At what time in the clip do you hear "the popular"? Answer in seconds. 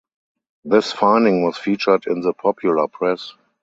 2.21-2.87